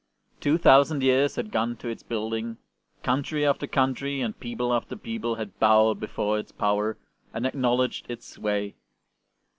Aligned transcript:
Two 0.39 0.57
thousand 0.57 1.03
years 1.03 1.35
had 1.35 1.51
gone 1.51 1.75
to 1.75 1.87
its 1.87 2.01
building; 2.01 2.57
country 3.03 3.45
after 3.45 3.67
country 3.67 4.19
and 4.19 4.39
people 4.39 4.73
after 4.73 4.95
people 4.95 5.35
had 5.35 5.59
bowed 5.59 5.99
before 5.99 6.39
its 6.39 6.51
power 6.51 6.97
and 7.35 7.45
acknowledged 7.45 8.09
its 8.09 8.25
sway. 8.25 8.73